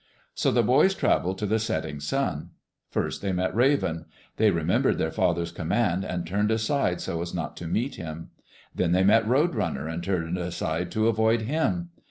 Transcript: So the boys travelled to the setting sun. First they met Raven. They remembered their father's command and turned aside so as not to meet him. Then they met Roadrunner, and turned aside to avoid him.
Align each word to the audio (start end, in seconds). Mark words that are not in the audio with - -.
So 0.33 0.49
the 0.49 0.63
boys 0.63 0.95
travelled 0.95 1.37
to 1.37 1.45
the 1.45 1.59
setting 1.59 1.99
sun. 1.99 2.49
First 2.89 3.21
they 3.21 3.31
met 3.33 3.55
Raven. 3.55 4.05
They 4.37 4.49
remembered 4.49 4.97
their 4.97 5.11
father's 5.11 5.51
command 5.51 6.03
and 6.03 6.25
turned 6.25 6.49
aside 6.49 6.99
so 7.01 7.21
as 7.21 7.35
not 7.35 7.55
to 7.57 7.67
meet 7.67 7.97
him. 7.97 8.31
Then 8.73 8.93
they 8.93 9.03
met 9.03 9.27
Roadrunner, 9.27 9.87
and 9.87 10.03
turned 10.03 10.39
aside 10.39 10.89
to 10.93 11.07
avoid 11.07 11.41
him. 11.43 11.89